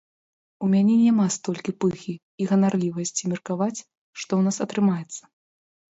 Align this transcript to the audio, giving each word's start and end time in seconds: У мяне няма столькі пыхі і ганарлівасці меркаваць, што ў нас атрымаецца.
У 0.67 0.67
мяне 0.73 0.95
няма 1.01 1.25
столькі 1.35 1.75
пыхі 1.85 2.13
і 2.45 2.49
ганарлівасці 2.53 3.23
меркаваць, 3.35 3.77
што 4.19 4.29
ў 4.39 4.51
нас 4.51 4.57
атрымаецца. 4.67 5.23